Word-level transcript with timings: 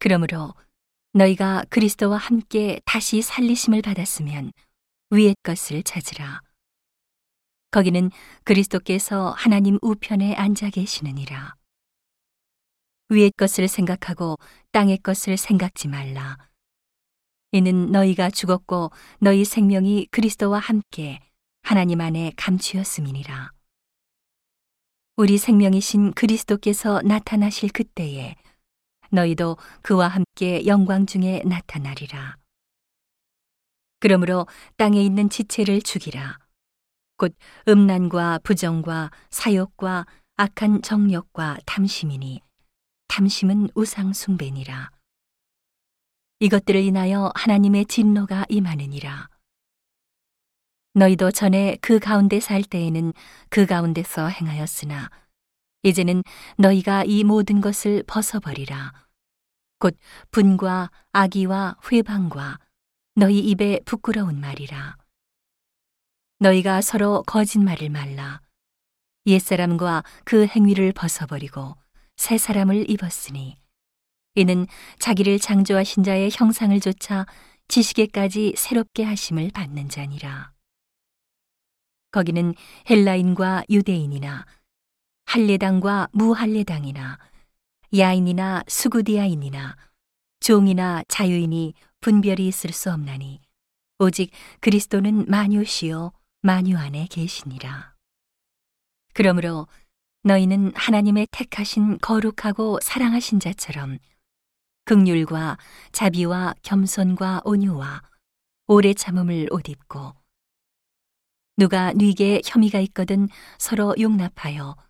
그러므로 0.00 0.54
너희가 1.12 1.64
그리스도와 1.68 2.16
함께 2.16 2.80
다시 2.84 3.20
살리심을 3.20 3.82
받았으면 3.82 4.52
위의 5.10 5.36
것을 5.42 5.82
찾으라. 5.82 6.40
거기는 7.70 8.10
그리스도께서 8.44 9.30
하나님 9.30 9.78
우편에 9.82 10.34
앉아 10.34 10.70
계시느니라. 10.70 11.54
위의 13.10 13.30
것을 13.36 13.68
생각하고 13.68 14.36
땅의 14.72 14.98
것을 14.98 15.36
생각지 15.36 15.86
말라. 15.88 16.38
이는 17.52 17.92
너희가 17.92 18.30
죽었고 18.30 18.90
너희 19.18 19.44
생명이 19.44 20.08
그리스도와 20.10 20.60
함께 20.60 21.20
하나님 21.62 22.00
안에 22.00 22.32
감추었음이니라. 22.36 23.52
우리 25.16 25.36
생명이신 25.36 26.12
그리스도께서 26.12 27.02
나타나실 27.02 27.70
그때에 27.72 28.36
너희도 29.10 29.56
그와 29.82 30.08
함께 30.08 30.66
영광 30.66 31.06
중에 31.06 31.42
나타나리라. 31.44 32.36
그러므로 33.98 34.46
땅에 34.76 35.02
있는 35.02 35.28
지체를 35.28 35.82
죽이라. 35.82 36.38
곧 37.16 37.34
음란과 37.68 38.40
부정과 38.42 39.10
사욕과 39.30 40.06
악한 40.36 40.80
정욕과 40.82 41.58
탐심이니 41.66 42.40
탐심은 43.08 43.68
우상 43.74 44.14
숭배니라. 44.14 44.90
이것들을 46.38 46.80
인하여 46.80 47.30
하나님의 47.34 47.84
진노가 47.86 48.46
임하느니라. 48.48 49.28
너희도 50.94 51.30
전에 51.30 51.76
그 51.82 51.98
가운데 51.98 52.40
살 52.40 52.62
때에는 52.62 53.12
그 53.50 53.66
가운데서 53.66 54.28
행하였으나 54.28 55.10
이제는 55.82 56.22
너희가 56.58 57.04
이 57.04 57.24
모든 57.24 57.60
것을 57.60 58.02
벗어버리라. 58.06 58.92
곧 59.78 59.96
분과 60.30 60.90
악의와 61.12 61.76
회방과 61.90 62.58
너희 63.14 63.38
입에 63.40 63.80
부끄러운 63.86 64.40
말이라. 64.40 64.96
너희가 66.38 66.80
서로 66.82 67.22
거짓말을 67.22 67.88
말라. 67.88 68.40
옛사람과 69.26 70.04
그 70.24 70.46
행위를 70.46 70.92
벗어버리고 70.92 71.76
새 72.16 72.36
사람을 72.36 72.90
입었으니 72.90 73.56
이는 74.34 74.66
자기를 74.98 75.38
창조하신 75.38 76.02
자의 76.02 76.30
형상을 76.32 76.78
조차 76.80 77.26
지식에까지 77.68 78.54
새롭게 78.56 79.04
하심을 79.04 79.50
받는 79.52 79.88
자니라. 79.88 80.52
거기는 82.10 82.54
헬라인과 82.88 83.64
유대인이나 83.70 84.44
할례당과 85.30 86.08
무할례당이나 86.10 87.16
야인이나 87.96 88.64
수구디아인이나 88.66 89.76
종이나 90.40 91.04
자유인이 91.06 91.72
분별이 92.00 92.48
있을 92.48 92.72
수 92.72 92.90
없나니 92.90 93.40
오직 94.00 94.32
그리스도는 94.58 95.26
마뉴시요 95.28 96.10
마뉴 96.42 96.76
안에 96.76 97.06
계시니라. 97.08 97.94
그러므로 99.14 99.68
너희는 100.24 100.72
하나님의 100.74 101.28
택하신 101.30 101.98
거룩하고 101.98 102.80
사랑하신 102.82 103.38
자처럼 103.38 103.98
극률과 104.84 105.58
자비와 105.92 106.54
겸손과 106.62 107.42
온유와 107.44 108.02
오래 108.66 108.92
참음을 108.94 109.46
옷 109.52 109.68
입고 109.68 110.12
누가 111.56 111.92
네게 111.92 112.42
혐의가 112.44 112.80
있거든 112.80 113.28
서로 113.58 113.94
용납하여 113.96 114.89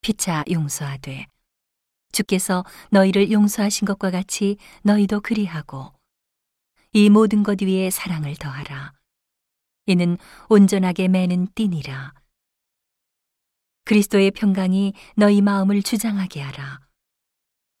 피차 0.00 0.44
용서하되 0.50 1.26
주께서 2.12 2.64
너희를 2.90 3.30
용서하신 3.30 3.86
것과 3.86 4.10
같이 4.10 4.56
너희도 4.82 5.20
그리하고 5.20 5.92
이 6.92 7.10
모든 7.10 7.42
것 7.42 7.60
위에 7.62 7.90
사랑을 7.90 8.34
더하라 8.36 8.94
이는 9.86 10.16
온전하게 10.48 11.08
매는 11.08 11.48
띠니라 11.54 12.14
그리스도의 13.88 14.32
평강이 14.32 14.92
너희 15.16 15.40
마음을 15.40 15.82
주장하게 15.82 16.42
하라. 16.42 16.80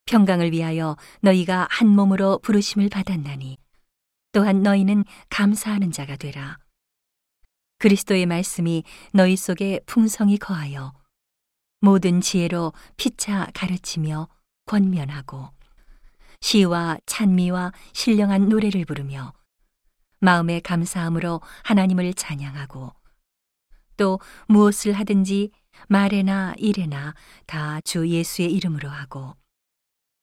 평강을 0.06 0.52
위하여 0.52 0.96
너희가 1.20 1.68
한 1.70 1.88
몸으로 1.88 2.38
부르심을 2.38 2.88
받았나니 2.88 3.58
또한 4.32 4.62
너희는 4.62 5.04
감사하는 5.28 5.92
자가 5.92 6.16
되라. 6.16 6.56
그리스도의 7.76 8.24
말씀이 8.24 8.84
너희 9.12 9.36
속에 9.36 9.80
풍성히 9.84 10.38
거하여 10.38 10.94
모든 11.80 12.20
지혜로 12.20 12.72
피차 12.96 13.48
가르치며 13.54 14.28
권면하고 14.66 15.50
시와 16.40 16.98
찬미와 17.06 17.72
신령한 17.92 18.48
노래를 18.48 18.84
부르며 18.84 19.32
마음의 20.20 20.60
감사함으로 20.62 21.40
하나님을 21.64 22.14
찬양하고 22.14 22.92
또 23.96 24.20
무엇을 24.48 24.92
하든지 24.92 25.50
말에나 25.88 26.54
일에나 26.58 27.14
다 27.46 27.80
주 27.82 28.08
예수의 28.08 28.52
이름으로 28.52 28.88
하고 28.88 29.36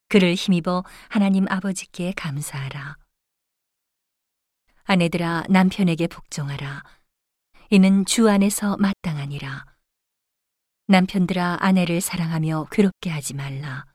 그를 0.09 0.35
힘입어 0.35 0.83
하나님 1.09 1.45
아버지께 1.49 2.13
감사하라. 2.15 2.97
아내들아 4.83 5.45
남편에게 5.49 6.07
복종하라. 6.07 6.83
이는 7.71 8.05
주 8.05 8.29
안에서 8.29 8.77
마땅하니라. 8.77 9.65
남편들아 10.87 11.57
아내를 11.61 11.99
사랑하며 11.99 12.67
괴롭게 12.71 13.09
하지 13.09 13.33
말라. 13.33 13.85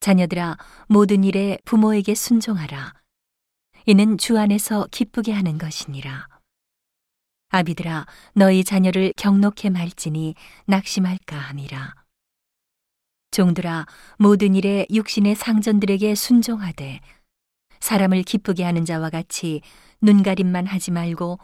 자녀들아 0.00 0.56
모든 0.88 1.22
일에 1.22 1.58
부모에게 1.66 2.14
순종하라. 2.14 2.94
이는 3.84 4.16
주 4.16 4.38
안에서 4.38 4.86
기쁘게 4.90 5.32
하는 5.32 5.58
것이니라. 5.58 6.28
아비들아 7.50 8.06
너희 8.34 8.64
자녀를 8.64 9.12
경록해 9.18 9.68
말지니 9.70 10.34
낙심할까 10.66 11.36
함이라. 11.36 11.94
종들아 13.30 13.86
모든 14.18 14.54
일에 14.54 14.86
육신의 14.90 15.34
상전들에게 15.34 16.14
순종하되 16.14 17.00
사람을 17.80 18.22
기쁘게 18.22 18.64
하는 18.64 18.86
자와 18.86 19.10
같이 19.10 19.60
눈가림만 20.00 20.66
하지 20.66 20.90
말고 20.90 21.38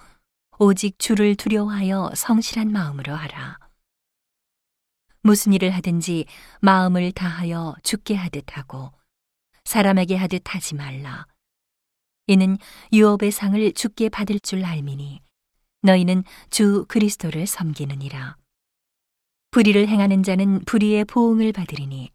오직 0.59 0.99
주를 0.99 1.37
두려워하여 1.37 2.13
성실한 2.15 2.73
마음으로 2.73 3.15
하라. 3.15 3.68
무슨 5.23 5.53
일을 5.53 5.71
하든지 5.71 6.27
마음을 6.61 7.13
다하여 7.13 7.75
죽게 7.83 8.15
하듯 8.15 8.57
하고 8.57 8.93
사람에게 9.65 10.17
하듯 10.17 10.43
하지 10.55 10.75
말라. 10.75 11.27
이는 12.27 12.59
유업의 12.93 13.31
상을 13.31 13.73
죽게 13.73 14.09
받을 14.09 14.41
줄 14.41 14.65
알미니 14.65 15.21
너희는 15.83 16.25
주 16.51 16.85
그리스도를 16.89 17.47
섬기느니라. 17.47 18.37
불의를 19.51 19.89
행하는 19.89 20.23
자는 20.23 20.65
불의의 20.65 21.05
보응을 21.05 21.53
받으리니 21.53 22.11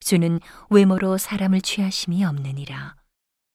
주는 0.00 0.38
외모로 0.70 1.18
사람을 1.18 1.60
취하심이 1.60 2.24
없느니라. 2.24 2.97